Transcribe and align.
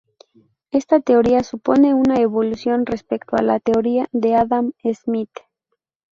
Esta 0.71 0.99
teoría 0.99 1.43
supone 1.43 1.93
una 1.93 2.15
evolución 2.17 2.87
respecto 2.87 3.35
a 3.35 3.43
la 3.43 3.59
teoría 3.59 4.09
de 4.11 4.33
Adam 4.33 4.73
Smith. 4.95 5.29